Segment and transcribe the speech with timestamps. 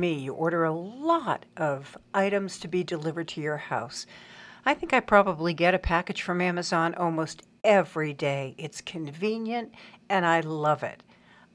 [0.00, 4.06] me, you order a lot of items to be delivered to your house.
[4.64, 8.54] I think I probably get a package from Amazon almost every day.
[8.58, 9.74] It's convenient
[10.08, 11.02] and I love it.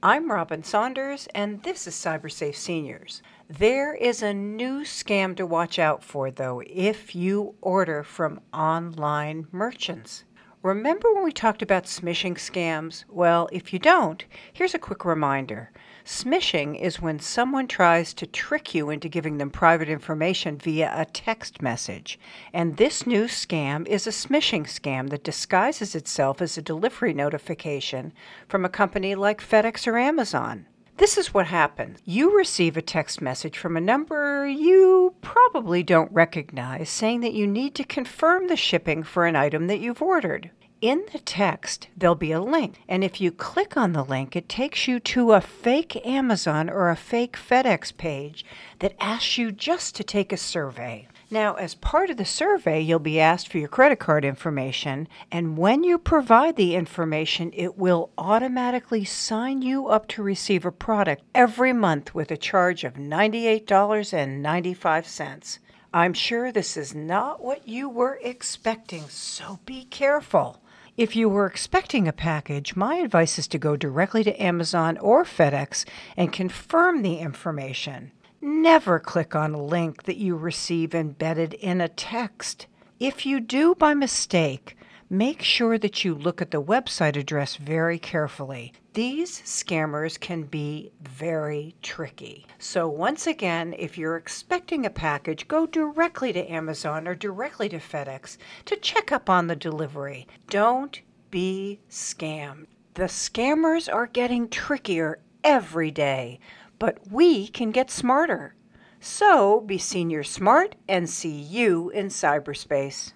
[0.03, 3.23] I'm Robin Saunders, and this is CyberSafe Seniors.
[3.49, 9.47] There is a new scam to watch out for, though, if you order from online
[9.51, 10.23] merchants.
[10.65, 13.05] Remember when we talked about smishing scams?
[13.07, 15.69] Well, if you don't, here's a quick reminder.
[16.03, 21.05] Smishing is when someone tries to trick you into giving them private information via a
[21.05, 22.17] text message.
[22.51, 28.11] And this new scam is a smishing scam that disguises itself as a delivery notification
[28.47, 30.65] from a company like FedEx or Amazon.
[30.97, 31.99] This is what happens.
[32.05, 37.45] You receive a text message from a number you probably don't recognize saying that you
[37.45, 40.51] need to confirm the shipping for an item that you've ordered.
[40.85, 44.47] In the text, there'll be a link, and if you click on the link, it
[44.47, 48.45] takes you to a fake Amazon or a fake FedEx page
[48.77, 51.07] that asks you just to take a survey.
[51.31, 55.57] Now, as part of the survey, you'll be asked for your credit card information, and
[55.57, 61.23] when you provide the information, it will automatically sign you up to receive a product
[61.33, 65.59] every month with a charge of $98.95.
[65.91, 70.61] I'm sure this is not what you were expecting, so be careful.
[70.97, 75.25] If you were expecting a package, my advice is to go directly to Amazon or
[75.25, 75.83] FedEx
[76.15, 78.13] and confirm the information.
[78.39, 82.67] Never click on a link that you receive embedded in a text.
[82.97, 84.77] If you do by mistake,
[85.09, 88.71] make sure that you look at the website address very carefully.
[88.95, 92.47] These scammers can be very tricky.
[92.57, 97.77] So, once again, if you're expecting a package, go directly to Amazon or directly to
[97.77, 100.27] FedEx to check up on the delivery.
[100.49, 102.65] Don't be scammed.
[102.95, 106.39] The scammers are getting trickier every day
[106.79, 108.55] but we can get smarter.
[108.99, 113.13] So be senior smart and see you in cyberspace.